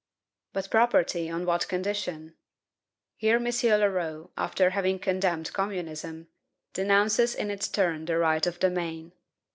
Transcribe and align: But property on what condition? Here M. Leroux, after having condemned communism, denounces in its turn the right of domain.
But 0.53 0.71
property 0.71 1.29
on 1.29 1.45
what 1.45 1.67
condition? 1.67 2.33
Here 3.17 3.35
M. 3.35 3.43
Leroux, 3.45 4.31
after 4.35 4.71
having 4.71 4.97
condemned 4.97 5.53
communism, 5.53 6.27
denounces 6.73 7.35
in 7.35 7.51
its 7.51 7.67
turn 7.67 8.05
the 8.05 8.17
right 8.17 8.47
of 8.47 8.57
domain. 8.57 9.11